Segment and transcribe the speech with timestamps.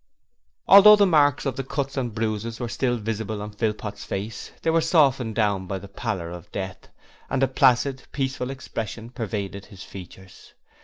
[0.67, 4.71] Although the marks of the cuts and bruises were still visible on Philpot's face, they
[4.71, 6.87] were softened down by the pallor of death,
[7.29, 10.55] and a placid, peaceful expression pervaded his features.